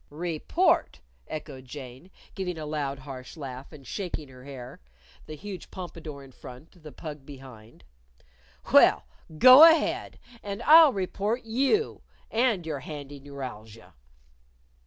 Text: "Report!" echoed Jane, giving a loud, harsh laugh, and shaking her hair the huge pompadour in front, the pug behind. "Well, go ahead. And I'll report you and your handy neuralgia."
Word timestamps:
"Report!" 0.09 0.99
echoed 1.27 1.65
Jane, 1.65 2.09
giving 2.33 2.57
a 2.57 2.65
loud, 2.65 2.97
harsh 2.97 3.37
laugh, 3.37 3.71
and 3.71 3.85
shaking 3.85 4.29
her 4.29 4.45
hair 4.45 4.79
the 5.27 5.35
huge 5.35 5.69
pompadour 5.69 6.23
in 6.23 6.31
front, 6.31 6.81
the 6.81 6.91
pug 6.91 7.23
behind. 7.23 7.83
"Well, 8.73 9.05
go 9.37 9.63
ahead. 9.63 10.17
And 10.41 10.63
I'll 10.63 10.91
report 10.91 11.43
you 11.43 12.01
and 12.31 12.65
your 12.65 12.79
handy 12.79 13.19
neuralgia." 13.19 13.93